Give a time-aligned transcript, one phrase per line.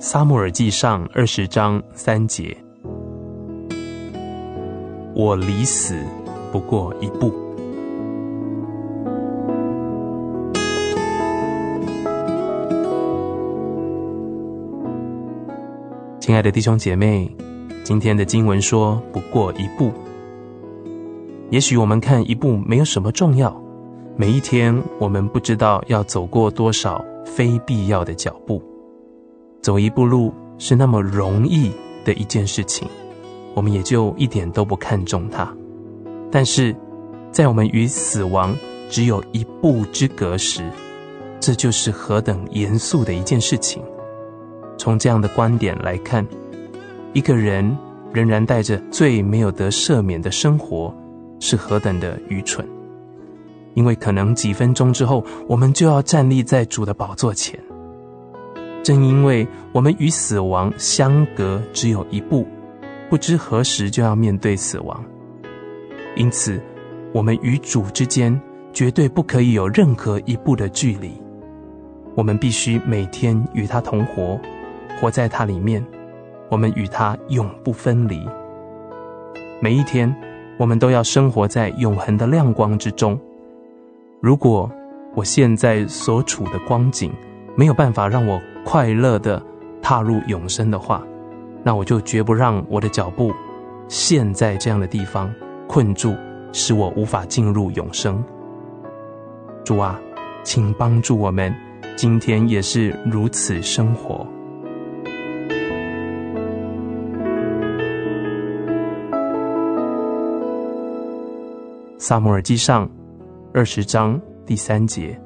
[0.00, 2.56] 撒母耳记上二十章三节
[5.12, 6.00] ：“我离死
[6.52, 7.32] 不过一步。”
[16.20, 17.28] 亲爱的弟兄姐妹，
[17.82, 19.90] 今天的经文说“不过一步”。
[21.50, 23.60] 也许我们看一步没有什么重要，
[24.16, 28.62] 每一天我们不知道要走过多少非必要的脚步。
[29.68, 31.70] 走一步路是那么容易
[32.02, 32.88] 的一件事情，
[33.52, 35.54] 我们也就一点都不看重它。
[36.32, 36.74] 但是，
[37.30, 38.56] 在我们与死亡
[38.88, 40.62] 只有一步之隔时，
[41.38, 43.82] 这就是何等严肃的一件事情。
[44.78, 46.26] 从这样的观点来看，
[47.12, 47.76] 一个人
[48.10, 50.90] 仍然带着罪没有得赦免的生活，
[51.40, 52.66] 是何等的愚蠢。
[53.74, 57.62] 因为可能几分钟之后，我们就要站立在主的宝座前。
[58.88, 62.46] 正因为我们与死亡相隔只有一步，
[63.10, 65.04] 不知何时就要面对死亡，
[66.16, 66.58] 因此
[67.12, 68.40] 我们与主之间
[68.72, 71.12] 绝对不可以有任何一步的距离。
[72.14, 74.40] 我们必须每天与他同活，
[74.98, 75.84] 活在他里面，
[76.48, 78.26] 我们与他永不分离。
[79.60, 80.10] 每一天，
[80.56, 83.20] 我们都要生活在永恒的亮光之中。
[84.22, 84.70] 如果
[85.14, 87.12] 我现在所处的光景
[87.54, 89.42] 没有办法让我快乐的
[89.80, 91.02] 踏入永生的话，
[91.62, 93.32] 那我就绝不让我的脚步
[93.88, 95.32] 陷在这样的地方
[95.66, 96.14] 困住，
[96.52, 98.22] 使我无法进入永生。
[99.64, 99.98] 主啊，
[100.42, 101.54] 请帮助我们，
[101.96, 104.26] 今天也是如此生活。
[111.98, 112.88] 撒母耳记上
[113.52, 115.20] 二十章第三节：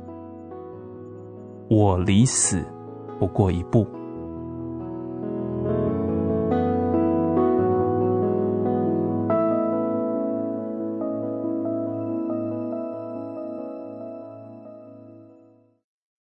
[1.69, 2.65] 我离死
[3.23, 4.02] 不过一步。